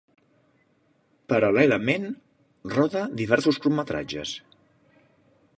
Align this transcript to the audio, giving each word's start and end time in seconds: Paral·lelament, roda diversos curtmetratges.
Paral·lelament, 1.33 2.09
roda 2.79 3.07
diversos 3.23 3.63
curtmetratges. 3.67 4.37